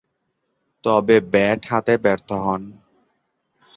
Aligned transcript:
তবে, 0.83 1.15
ব্যাট 1.33 1.61
হাতে 1.69 1.93
ব্যর্থ 1.97 2.29
হন। 2.45 2.61